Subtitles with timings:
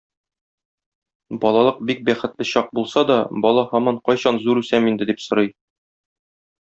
[1.43, 5.53] Балалык бик бәхетле чак булса да, бала һаман "кайчан зур үсәм инде" дип сорый.